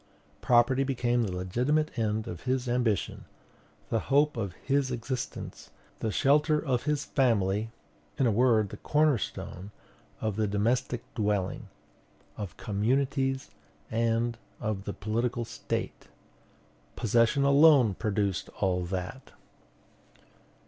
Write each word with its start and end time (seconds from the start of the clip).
"Property 0.41 0.83
became 0.83 1.21
the 1.21 1.31
legitimate 1.31 1.91
end 1.95 2.27
of 2.27 2.41
his 2.45 2.67
ambition, 2.67 3.25
the 3.91 3.99
hope 4.09 4.35
of 4.35 4.53
his 4.53 4.89
existence, 4.89 5.69
the 5.99 6.11
shelter 6.11 6.57
of 6.59 6.85
his 6.85 7.05
family; 7.05 7.69
in 8.17 8.25
a 8.25 8.31
word, 8.31 8.69
the 8.69 8.77
corner 8.77 9.19
stone 9.19 9.69
of 10.19 10.37
the 10.37 10.47
domestic 10.47 11.03
dwelling, 11.13 11.67
of 12.35 12.57
communities, 12.57 13.51
and 13.91 14.39
of 14.59 14.85
the 14.85 14.93
political 14.93 15.45
State." 15.45 16.07
Possession 16.95 17.43
alone 17.43 17.93
produced 17.93 18.49
all 18.59 18.83
that. 18.85 19.33